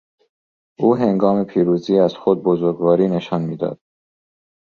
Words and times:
او 0.79 0.95
هنگام 0.95 1.43
پیروزی 1.43 1.99
از 1.99 2.13
خود 2.15 2.43
بزرگواری 2.43 3.07
نشان 3.07 3.41
میداد. 3.41 3.79